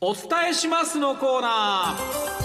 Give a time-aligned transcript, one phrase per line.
[0.00, 2.40] お伝えしますのコーナー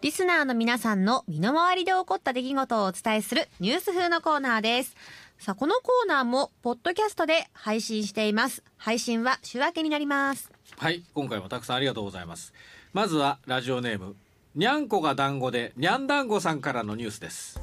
[0.00, 4.94] リスナーの皆さんの身の回りで起こった出来事をお伝えするニュース風のコーナーです。
[5.38, 8.62] さあ、このコーナーも、ポッドキャストで配信しています。
[8.76, 10.50] 配信は週明けになります。
[10.76, 12.52] はい今回もたくさんありがとうございます
[12.92, 14.14] まずはラジオネーム
[14.54, 17.60] にゃんこが団子でにゃん団子さんからのニュースです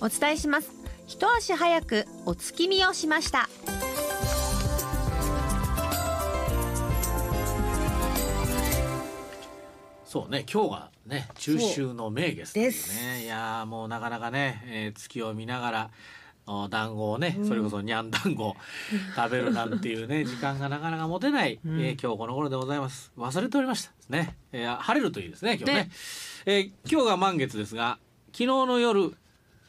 [0.00, 0.75] お伝えします。
[1.06, 3.48] 一足早くお月見をしました。
[10.04, 13.04] そうね今日がね中秋の名月っていうです。
[13.04, 15.90] ねいやーもうなかなかね、えー月を見ながら
[16.48, 18.56] お団子をね、それこそにゃん団子
[19.16, 21.80] 食べるなんていうね時間がなかなか持てない、うん。
[21.80, 23.12] えー今日この頃でございます。
[23.16, 23.92] 忘れておりました。
[24.08, 25.74] ね、えー晴れるといいですね今日ね。
[25.84, 25.90] ね。
[26.46, 27.98] えー今日が満月ですが
[28.32, 29.16] 昨日の夜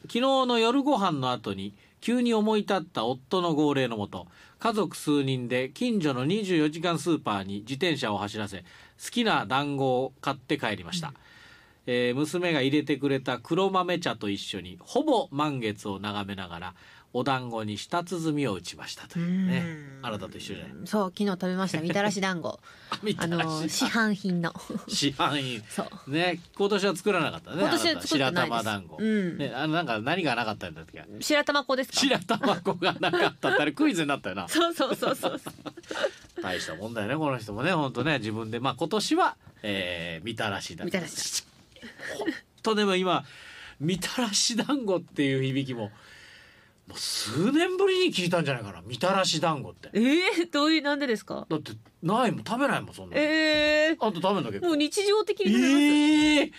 [0.02, 4.26] 昨日の夜ご飯の後に急に思い立った夫の号令のもと
[4.58, 11.12] 家族数人で近所の24時間スーパーに自転車を走らせ好きな団子を買って帰りました、
[11.86, 16.74] えー娘が入れてくれた黒豆茶と一緒にほぼ満月を眺めながら
[17.14, 19.64] お団子に舌鼓を打ちましたというね。
[20.00, 20.06] うん。
[20.06, 20.86] あなたと一緒じゃない？
[20.86, 21.80] そう、昨日食べました。
[21.80, 22.60] みたらし団子。
[23.18, 24.52] あの、市販品の。
[24.88, 25.62] 市販品。
[25.70, 26.10] そう。
[26.10, 29.38] ね今年は作らなかったね今年は白玉団子、うん。
[29.38, 31.02] ね、あのなんか何がなかったんだっけ？
[31.20, 31.96] 白玉粉ですか？
[31.98, 34.46] 白玉粉がなかったってあれクイズになったよな。
[34.50, 35.40] そうそうそうそう。
[36.42, 38.18] 大したもんだよねこの人もね本当ね。
[38.18, 41.44] 自分でまあ今年は、えー、みたらしだみたらし
[42.18, 42.28] 本
[42.62, 43.24] 当でも今
[43.80, 45.90] みたらし団子っていう響きも
[46.88, 48.82] もう数年ぶりに聞いたんじゃないかな。
[48.86, 49.90] みたらし団子って。
[49.92, 51.46] ええどういう、なんでですか？
[51.50, 51.72] だって
[52.02, 53.20] ないもん食べないもんそんなの。
[53.22, 54.66] ええあんた食べんだけど。
[54.68, 55.74] もう日常的に食べます。
[55.74, 56.52] えー、え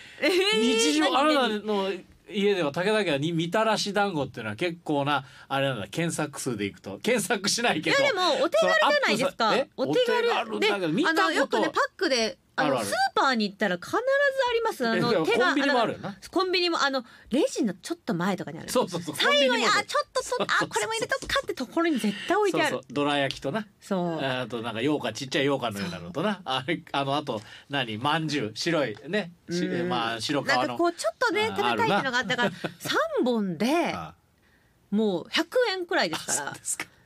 [0.54, 1.92] え日常あ何なたの
[2.32, 7.00] 家では武田家はにみたらし団子っていうのは結構なあれなんだ検索数でいくと。
[7.02, 7.98] 検索しないけど。
[7.98, 9.50] いやでもお手軽じゃないですか。
[9.76, 10.54] お手軽。
[10.54, 14.00] お手軽だけど見たあのよくねパックであのスーパーに行ったら必ずあ
[14.54, 14.86] ります。
[14.86, 15.98] あの手がコンビニもある
[16.30, 18.68] コンビニもあのレジのちょっと前とかにある。
[18.68, 19.16] そうそうそう。
[19.16, 22.70] 最後にあちょっとそあこれも入れとくかってところに絶対置いてある。
[22.70, 22.82] そう。
[22.82, 22.92] そう。
[22.92, 23.66] どら焼きとな。
[23.80, 24.24] そう。
[24.24, 26.40] あとなんか羊羹ちっちゃい羊羹のようなのとな。
[26.44, 29.32] あれあのあと何まんじゅう白いね。
[29.88, 34.14] まあ白皮なんかのこうちょっとねあ食べたいっていうのがあったから三本で あ
[34.90, 36.54] もう100円くらいですかそうら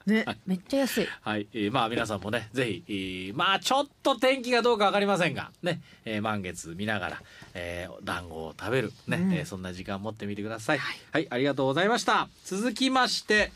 [0.06, 1.08] ねめっちゃ安い。
[1.22, 7.22] はい、えーまあ皆さんもねぜひ、えーまあちょっと天気がどうかわかりませんがね、えー満月見ながら、
[7.54, 10.78] えー、団子を食べるね、うんえーそんな時間持ってみてください。
[10.78, 12.28] はい、ありがとうございました。
[12.44, 13.52] 続きまして、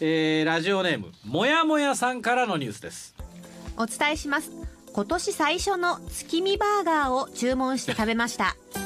[0.00, 3.14] えーラジオネームもやもやさんからのニュースです。
[3.76, 4.50] お伝えします
[4.92, 8.56] 今年最初の月見バーガーを注文して食べました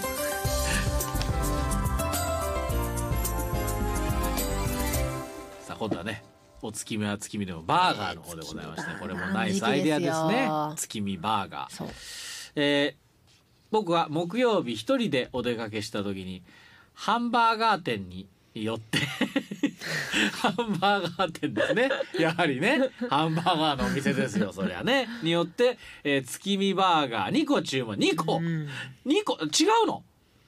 [5.61, 6.23] さあ今度はね
[6.63, 10.49] お月見は月見でもバーガーの方でございまして、えーこれもナイスアイデアですね。
[10.77, 11.87] 月見バーガー。
[12.57, 13.09] えー
[13.71, 16.43] 僕は木曜日一人でお出かけした時に
[16.95, 18.99] ハンバーガー店に寄って
[20.33, 21.91] ハンバーガー店ですね。
[22.19, 22.81] やはりね。
[23.11, 25.07] ハンバーガーのお店ですよそりゃね。
[25.23, 27.97] によって、えー月見バーガー2個注文。
[27.97, 28.69] 2個、うん。
[29.07, 29.35] 2個。
[29.43, 29.47] 違
[29.85, 30.03] うの？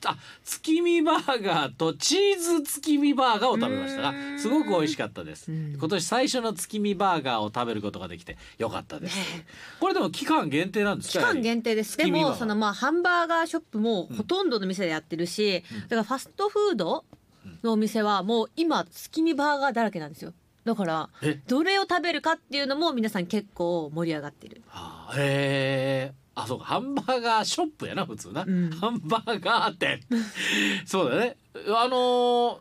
[0.04, 4.38] あ月見バーガーとチーズ月見バーガーを食べましたがうん。
[4.38, 5.50] すごく美味しかったです。
[5.50, 5.76] うん。
[5.78, 9.16] 今年最初の月見バーガーを食べることができてよかったです。
[9.16, 9.46] ね
[9.80, 11.96] これでも期間限定なんです期か間限定です。
[11.96, 15.80] でもそのまあハンバーガーショップもほとんどの店でやってるし、うん。
[15.82, 17.04] だからファストフード
[17.62, 20.32] のお店はもう今月見バーガーだらけなんですよ。
[20.64, 21.40] だからえ？
[21.48, 24.62] どれを食べるかっていうのも皆さん結構盛り上がってる。
[24.68, 26.64] はあへえあそうか。
[26.64, 28.70] ハンバーガーショップやな普通な、うん。
[28.70, 30.00] ハンバーガー店。
[30.86, 31.36] そうだね。
[31.68, 32.58] あのー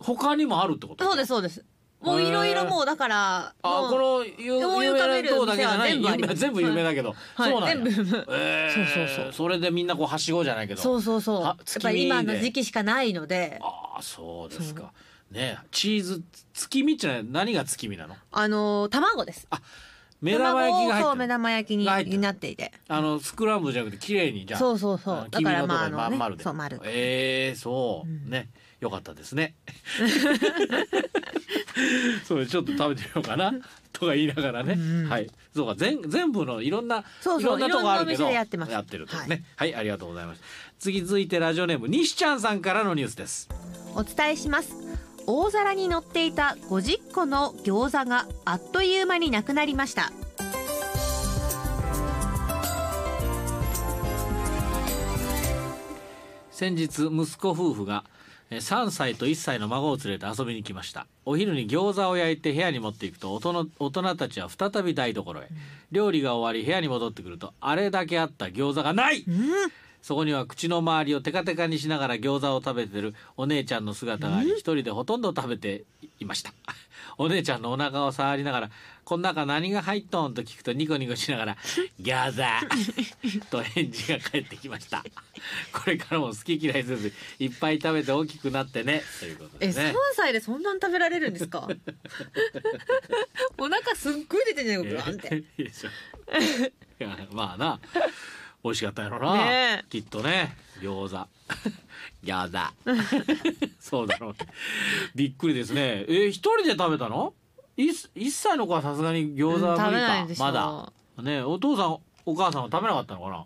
[0.00, 1.64] 他にもあるってことそうですそうです。
[2.00, 6.00] もういろいろもうだからあもうこの有名なとこだけじゃない？
[6.00, 7.50] 全部有名全部有名だけど、はい。
[7.50, 7.74] そうなんや。
[7.90, 8.26] 全部。
[8.30, 8.94] えー。
[8.94, 9.32] そうそうそう。
[9.32, 10.80] それでみんなこうはしごじゃないけど。
[10.82, 11.40] そうそうそう。
[11.40, 13.58] やはっぱり今の時期しかないので。
[13.60, 14.92] ああそうですか。
[15.32, 16.22] ねチーズ
[16.54, 18.14] 月見って何が月見なの？
[18.30, 19.48] あのー卵です
[20.20, 21.28] 目玉焼きが入ってる。
[21.28, 22.72] 玉焼きにになっていて。
[22.88, 24.60] あのスクランブルじゃなくて綺麗にじゃあ。
[24.60, 25.28] そうそうそう。
[25.30, 26.16] だからまああのね。
[26.16, 28.48] 丸でそう丸ええそう、うんね。
[28.80, 29.54] よかったですね。
[32.24, 33.52] そうちょっと食べてみようかな。
[33.92, 35.28] とか言いながらね、うんはい。
[35.54, 38.24] そうか全全部のいろんなそうそういろんなとこあるけど。
[38.24, 38.72] いろんなお店でやってます。
[38.96, 39.16] ると。
[39.16, 39.24] い。
[39.24, 39.44] うね。
[39.56, 40.42] はい、ありがとうございます。
[40.78, 43.48] 次続いてラジオネーム西ちゃんさんからのニュースです。
[43.94, 44.87] お伝えします
[45.30, 50.10] 大皿に乗っていた50個の餃子があっという間になくなりました。
[56.50, 58.04] 先日息子夫婦が
[58.50, 61.06] えー3歳と1歳の孫を連れて遊びに来ました。
[61.26, 65.48] お昼に餃子を焼いて部屋に持っていくと大人大人たちは再び台所へ、
[65.92, 69.26] 料理が終わり部屋に戻ってくるとあれだけあった餃子がない、
[70.02, 75.84] そこには口の周りをテカテカにしながら餃子を食べてるお姉ちゃんの姿があり一人でほとんど食べて
[76.20, 76.52] いました。
[77.18, 78.70] お姉ちゃんのお腹を触りながら
[79.04, 81.56] 「この中何が入っとん?」と聞くとニコニコしながら
[82.00, 82.36] 「餃
[83.40, 85.04] 子」と返事が返ってきました。
[85.72, 89.02] これからも好き嫌いせずいっぱい食べて大きくなってね。
[89.20, 91.68] ということえ、ですね3歳でそんなに食べられるんですか？
[93.58, 95.36] お腹すっごい出てんじゃないかって。
[95.36, 95.92] いいでしょい
[97.02, 97.80] やまあな
[98.64, 99.84] 美味しかったやろな、ねえ。
[99.88, 100.56] きっとね。
[100.80, 101.26] 餃子。
[102.24, 104.38] 餃子 そうだろうね
[105.14, 106.04] びっくりですね。
[106.08, 107.34] え一人で食べたの？
[107.76, 110.92] 一一歳の子はさすがに餃子は無理か、まだ。
[111.22, 113.44] ねお父さんお母さんは食べなかったのかな？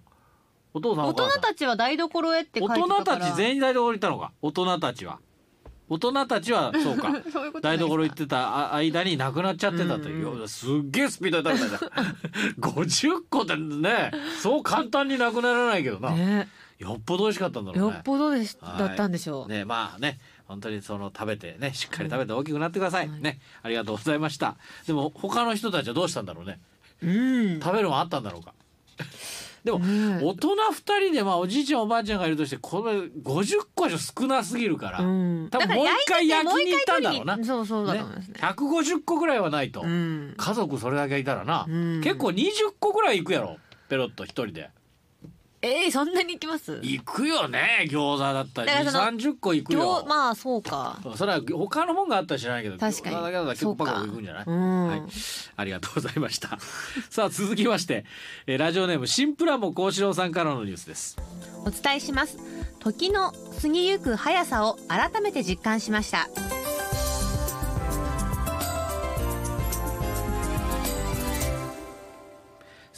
[0.75, 4.33] お父さん大人たちは台所へって書い大人たち全員台所行ったのか？
[4.41, 5.19] 大人たちは
[5.89, 7.13] 大人たちはそう か。
[7.61, 10.49] 台所行ってたあ間になくなっちゃってたという、うん。
[10.49, 12.15] すっげえスピードで食べたじゃん。
[12.61, 16.49] 50個ってねそう簡単になくならないけどな、ね。
[16.79, 17.95] よっぽど美味しかったんだろうね。
[17.95, 18.79] よっぽどでしはい。
[18.79, 23.21] だったんでしょう、ねまあね本当にその食べてねしっかり食べて大きくなってください、はい。
[23.21, 24.57] ねありがとうございました。
[24.87, 26.61] でも他の人たちはどうしたんだろうね。
[27.03, 27.07] う
[27.57, 27.61] ん。
[27.61, 28.55] 食べるもんあったんだろうか
[29.65, 30.75] でも、ね大人2
[31.07, 35.49] 人でまあおじいちゃんおばあちゃんがいるとしてこれ50個じゃ少なすぎるから、うん。
[35.51, 37.45] 多分もう一回焼きに行ったんだろうな。
[37.45, 38.35] そうそうだと思いますね。
[38.41, 40.35] 150個ぐらいはないと、うん。
[40.37, 42.01] 家族それだけいたらな、うん。
[42.03, 42.51] 結構20
[42.81, 43.59] 個ぐらい行くやろ。
[43.89, 44.71] ペロッと一人で
[45.65, 46.81] えー、そんなに行きます？
[46.83, 48.73] 行くよね餃子だったら。
[48.73, 50.05] 2だからその3 0個行くよ。
[50.09, 50.99] まあそうか。
[51.17, 53.17] それは他のもんがあったら知らないけど確かに。
[53.17, 55.03] 餃子だけだ結構パクパク行くんじゃない、うん、はい、
[55.57, 56.59] ありがとうございました。
[57.11, 58.05] さあ続きまして、
[58.47, 61.17] えーラジオネーム新プラモ幸四郎さんからのニュースです。
[61.65, 62.39] お伝えします。
[62.81, 66.29] 時の過ぎゆく速さを改めて実感しました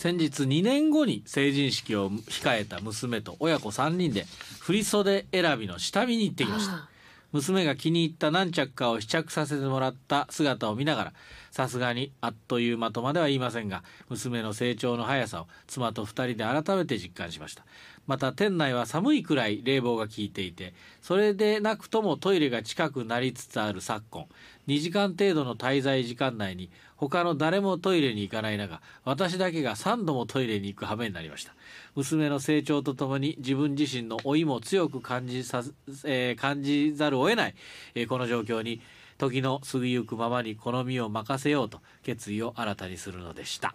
[0.04, 4.26] 先日2年後に成人式を控えた娘と親子3人で
[4.60, 6.90] 振袖選びの下見に行ってきました。
[7.32, 11.12] 娘が気に入った何着かを試着させてもらった姿を見ながら
[11.50, 17.64] さすがにあっという間とまでは言いませんが娘の成長の速さを妻と2人で改めて実感しました。
[18.06, 24.26] また店内は寒いくらい冷房が効いていてそれでなくともトイレが近くなりつつある昨今
[24.68, 31.54] 2時間程度の滞在時間内に他の誰もトイレに行かない中私だけが3度もトイレに行く羽目になりました。
[31.94, 35.62] 娘の成長とともに自分自身の老いも強く感じさ、
[36.04, 37.54] えー感じざるを得ない、
[37.94, 38.80] えーこの状況に
[39.18, 43.74] 時の過ぎゆくままに好みを任せようと決意を新たにするのでした。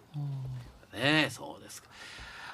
[0.92, 1.88] ねえそうですか。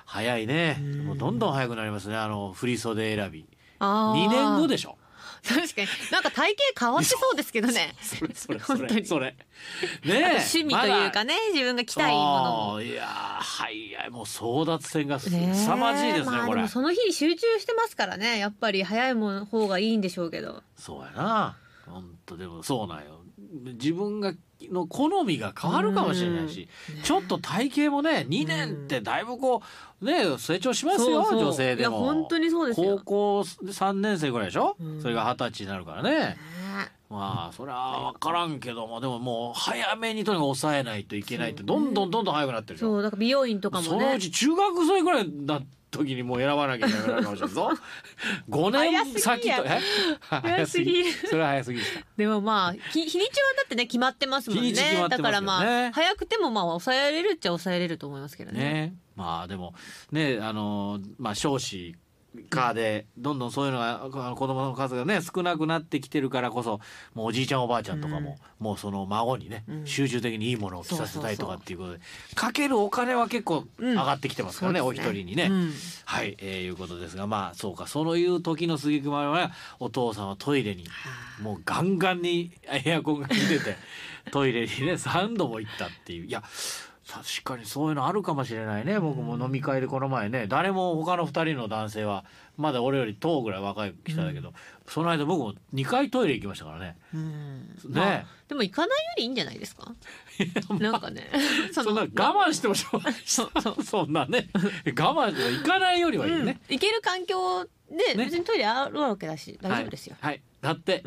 [0.05, 0.79] 早いね。
[1.05, 2.17] もうどんどん早くなりますね。
[2.17, 3.47] あの振り袖選び。
[3.81, 4.27] あー。
[4.27, 4.97] 2年後でしょ
[5.47, 5.89] 確かに。
[6.11, 7.95] なんか体型変わってそうですけどね。
[8.03, 9.01] それそれそ本当に。
[9.01, 9.27] れそれ。
[9.27, 9.37] ね
[10.05, 13.07] え趣味というかね、自分が着たいものいやー
[13.43, 16.39] 早いもう争奪戦がすね凄まじいですねこれ。
[16.39, 18.39] まあもその日に集中してますからね。
[18.39, 20.63] やっぱり早いもの方がいいんでしょうけど。
[20.77, 21.57] そうやな。
[21.87, 23.21] 本当でもそうなんよ。
[23.79, 24.35] 自分が
[24.73, 26.97] の好みが変わるかもしれないし、うん。
[26.97, 29.63] ねちょっと体型もね2年ってだいぶこ
[30.01, 31.99] うね成長しますよ女性でも。
[31.99, 35.03] 本当にそうです高よ校3年生ぐらいでしょ、うん。
[35.03, 36.11] それが二十歳になるからね。
[36.11, 36.37] ね。
[37.09, 42.95] まあそれは分からんけどもでももう早めにとにかく抑えないといけないってどんどんどんどん早くなってるでしょ？
[42.95, 43.89] そうだから美容院とかもね。
[43.89, 47.71] そのうち中学生ぐらいな時にもう選ばなきゃいけないかもしれないぞ。
[48.51, 49.81] 5年先とえ？
[50.21, 51.05] 早すぎ。
[51.05, 51.81] るそれは早すぎ
[52.17, 54.65] でもまあ日日にちはだってね決まってますもんね。
[54.65, 55.23] 日にち決まってますよね。
[55.23, 58.59] だからまあ早くてもまあ抑えれるっちゃ抑えれると思いますけどね。
[58.59, 58.95] ね。
[59.15, 59.75] まあでも
[60.11, 61.95] ねあのまあ少子
[62.51, 66.81] 化でどんどんそういうのが子供の数がね少なくなってきてるからこそ
[67.15, 69.87] もうおじいちゃんおばあちゃんとかも、もうその孫にね、うん。
[69.87, 72.01] 集中的にいいものを着させたいとかっていうことで
[72.35, 75.49] かけるお金は結構上がってきてますからね、そうお一人にね。
[75.51, 75.73] うん。
[76.05, 80.85] はい、えー、いうことですがまあそうかそういう時の杉熊はお父さんはトイレに
[81.41, 83.77] もうガンガンにエアコンが出てて
[84.31, 86.27] トイレにね 3度も行ったっていう。
[86.27, 86.43] いや
[87.09, 88.99] 確かにそういうのあるかもしれないね。
[88.99, 92.25] 僕も飲み会でこの前ね誰も他の2人の男性は
[92.57, 94.53] まだ俺より10ぐらい若い人だけど、
[94.89, 96.97] その間僕も2回トイレ行きましたからね。
[97.15, 97.59] うん。
[97.69, 97.75] ね。
[97.93, 99.95] まあでも行かないよりいいんじゃないですか？
[100.81, 101.31] なんかね
[101.73, 103.23] そんな我慢してもしょうがない。
[103.25, 103.45] そ
[104.05, 104.49] んなね。
[104.87, 106.45] 我慢して行かないよりはいいうん。
[106.47, 106.61] ね。
[106.69, 108.25] 行ける環境でね。
[108.25, 111.03] 別にトイレあるわけだし大丈夫ですよ、はい、はい、だって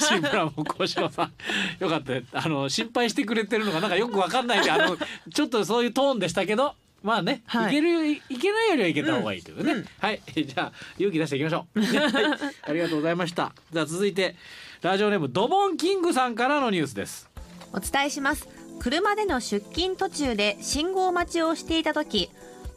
[0.00, 1.32] シンプラも幸四郎さん。
[1.78, 4.96] よかったあの心配してくれてるのがなんかよくわかんないんであの
[5.32, 7.68] ちょっとそういうトーンでしたけどまあね、はい。
[7.68, 9.78] い、けるいけないよりはいけた方がいいというね、うん。
[9.80, 9.86] うん。
[9.98, 10.22] はい。
[10.34, 12.54] じゃあ勇気出していきましょう、はい。
[12.62, 13.52] ありがとうございました。
[13.70, 14.36] じゃあ続いて
[14.80, 17.28] ラジオネームドボンキングさんからのニュースです。
[17.74, 18.48] お伝えします。
[18.80, 22.30] 車での出勤途中で信号待ちをしていた時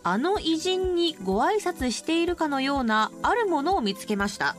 [0.10, 4.56] あの偉人にご挨拶しているかのようなあるものを見つけました。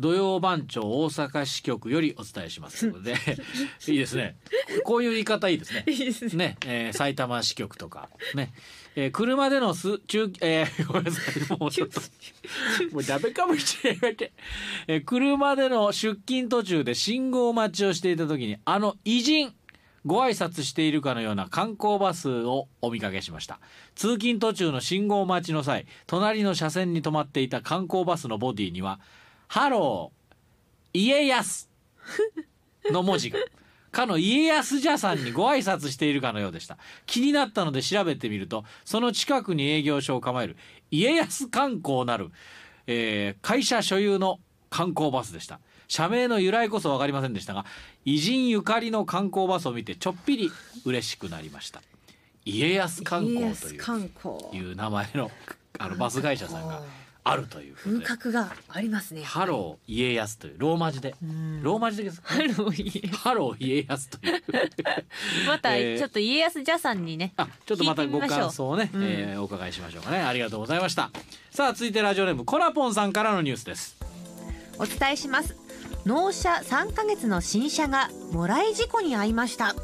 [0.00, 3.14] 土曜番長大阪支局よりお伝えしますので
[3.86, 4.36] いいですね。
[4.84, 5.84] こういう言い方いいですね。
[5.88, 8.08] いいですね、えー埼玉支局とか。
[8.34, 8.52] ね、
[8.96, 11.20] えー車でのす中えー ごめんなさ
[11.54, 12.00] いもうちょっと。
[12.92, 14.16] もうダメかもしれない。
[14.86, 19.54] えー車での出勤途中で信号待ちをしていた時にあの偉人
[20.06, 23.60] ご挨拶しているかのような観光バスをお見かけしました。
[23.94, 28.98] 通勤途中の信号待ちの際隣の車線に止まっていた観光バスのボディには
[29.50, 31.68] 「ハロー家康」
[32.88, 33.40] の文字が。
[33.90, 36.78] かの家康社さんにご挨拶しているかのようでした。
[37.06, 40.56] 気になったので調べてみるとその近くに営業所を構える
[40.92, 42.30] 家康観光なる、
[42.86, 44.38] えー会社所有の
[44.70, 45.58] 観光バスでした。
[45.88, 47.66] 社名の由来こそ分かりませんでしたが
[48.04, 50.52] 偉人ゆかりの観光バスを見てちょっぴり
[50.84, 51.82] 嬉しくなりました。
[52.44, 55.32] 家康観光といういう名前の
[55.80, 56.80] あのバス会社さんが
[57.22, 59.22] あるという風格がありますね。
[59.22, 61.14] ハロー家康というローマ字で。
[61.22, 61.62] うん。
[61.62, 64.42] ローマ字ですハロー家ハロー家康という。
[65.46, 69.02] またえーちょっと家康ジャさんにねあちょっとまたご感想をね、うん。
[69.02, 70.18] えーお伺いしましょうかね。
[70.20, 71.10] ありがとうございました。
[71.50, 73.96] さあ続いてラジオネームコラポンさんからのニュースです。
[74.78, 75.54] お伝えします。
[76.06, 79.74] 納車3ヶ月の新車がもらい事故に遭いました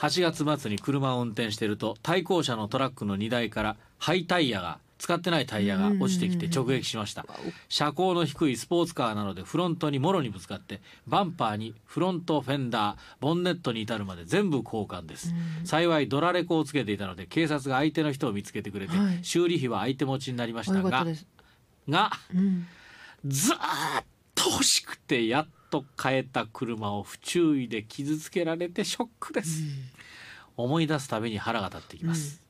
[0.00, 7.26] 8月末に車を運転していると対向車のトラックの荷台から廃タイヤが使ってないタイヤが落ちてきて直撃しました。
[7.68, 15.34] 車高の低いスポーツカーなのでフロントにもろにぶつかってバンパーにフロントフェンダーボンネットに至るまで全部交換です。
[15.64, 19.18] 幸いドラレコをつけていたので警察が相手の人を見つけてくれて、はい。
[19.22, 21.06] 修理費は相手持ちになりましたが
[21.88, 22.66] がうん、
[23.24, 24.04] ずーっ
[24.34, 29.62] と欲しくてやっと買えた車を不注意で傷つけられてショックです、
[30.56, 32.42] 思い出すたびに腹が立ってきます、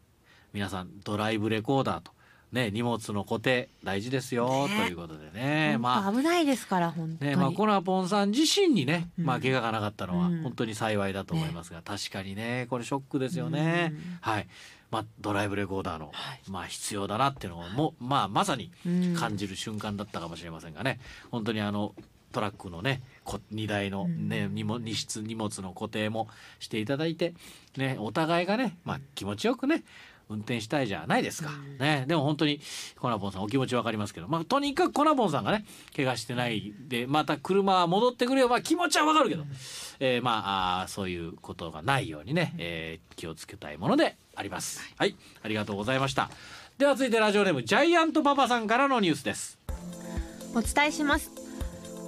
[0.52, 2.12] 皆さんドライブレコーダーと
[2.52, 4.76] ね荷物の固定大事ですよ、ね。
[4.86, 5.78] ということでね。
[5.78, 9.24] まあ危ないですから本当に、ねまあ、コナポンさん自身にね、うん。
[9.24, 10.42] まあ、怪我がなかったのはうん。
[10.42, 14.18] 本当に幸いだと思いますが、確かにねこれショックですよね、うん。
[14.20, 14.48] はい、
[14.90, 16.40] まあ、ドライブレコーダーの、はい。
[16.50, 19.14] まあ、必要だなっていうのをも、まあ、まさにうん。
[19.14, 20.98] 感じる瞬間だったかもしれませんがね。
[21.30, 21.94] 本当にあの
[22.32, 27.34] トラックのねこ荷台の、ね荷物荷室荷物の固定もしていただいて、
[27.76, 29.84] ね、お互いがね、まあ、気持ちよくね
[30.28, 32.60] 運転したいじゃないですか、ね、でも本当に
[32.96, 35.64] コナボンさんお気持ちわかりますけど、まあ、とにかくコナボンさんがね
[35.96, 39.44] 怪我してないでまた車は戻ってくれば、まあ、気持ちはわかるけど、
[39.98, 44.80] えーまあそういうことがないようにね、えー気をつけたいものであります。
[44.96, 46.30] はいありがとうございました。
[46.78, 49.58] では続いてラジオネームジャイアントパパさんからのニュースです。
[50.54, 51.39] お伝えします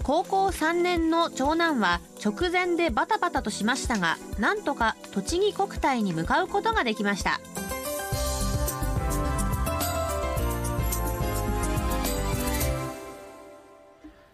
[0.03, 7.41] 高校3年の長男は直前でバタバタとしましたがなんとか栃木国体に向かうことができました。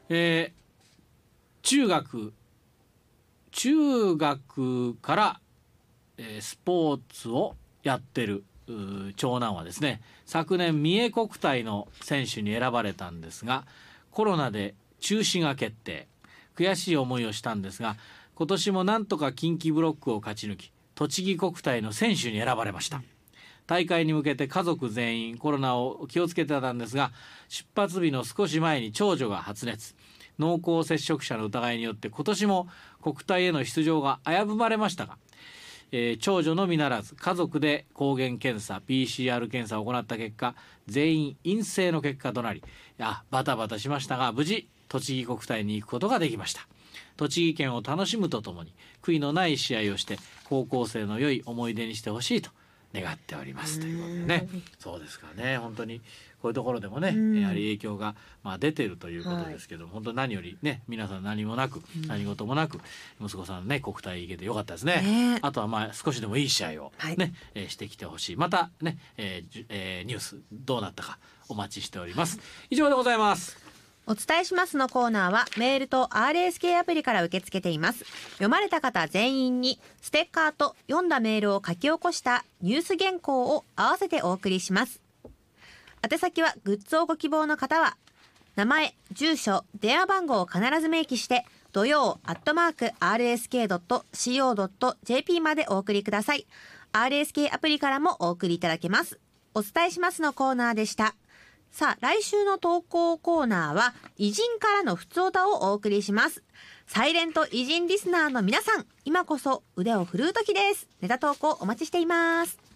[0.08, 0.58] えー
[1.60, 2.32] 中学
[3.50, 5.40] 中学から、
[6.16, 8.42] えースポーツをやってる
[9.16, 13.66] 長男はですね昨年三重国体の選手に選ばれたんですが
[14.10, 16.06] コロナで中止が決定
[16.56, 17.96] 悔しい思いをしたんですが
[18.34, 23.02] 今年もなんとか近畿ブロックを勝ち抜き栃木国体の選手に選ばれました。
[23.68, 27.12] 大会に向けて家族全員コロナを気をつけてたんですが
[27.48, 29.94] 出発日の少し前に長女が発熱
[30.38, 32.68] 濃厚接触者の疑いによって今年も
[33.02, 35.18] 国体への出場が危ぶまれましたが、
[35.92, 40.54] えー長女のみならず家族で抗原検査 PCR 検査を行った結果
[40.86, 42.62] 全員陰性の結果となりい
[42.96, 46.66] やバタバタしましたが無事栃木国体に行くことができました。
[47.16, 52.50] 栃木県を楽しむとともに悔いのない試合をして高校生の良い思い出にしてほしいと
[52.94, 53.80] 願っております。
[53.80, 54.48] ということでね。
[54.78, 55.58] そうですかね。
[55.58, 56.00] 本当に
[56.40, 57.40] こういうところでもねうん。
[57.40, 58.14] やはり影響が
[58.44, 62.80] まあ出てるということですけど、本当に何よりね皆さん何もなく何事もなく
[63.20, 65.02] 息子さんね国体行けてよかったですね。
[65.02, 65.38] ね。
[65.42, 67.16] あとはまあ少しでもいい試合をはい。
[67.16, 68.36] ね、えーしてきてほしい。
[68.36, 71.18] またね、えーえーニュースどうなったか
[71.48, 72.38] お待ちしております。
[72.70, 73.67] 以上でございます
[74.10, 78.06] お伝えしますのコーナーはメールと RSK アプリから受け付けています。
[78.32, 85.02] 読まれた方全員にステッカーと読んだメールを書き起こしたニュース原稿を合わせてお送りします。
[86.10, 87.98] 宛先はグッズをご希望の方は
[88.56, 96.46] 名前住所電話番号を必ず明記して土曜アットマーク RSK.CO.JP までお送りください。
[96.94, 99.20] RSK アプリからもお送りいただけます。
[99.52, 101.14] お伝えしますのコーナーでした。
[101.70, 106.42] さあ来週の投稿コーナーは偉人からのふつおたをお送りします。
[106.86, 110.88] サイレント偉人リスナーの皆さん今こそ腕を振るう時です。
[111.00, 112.67] ネタ投稿お待ちしています。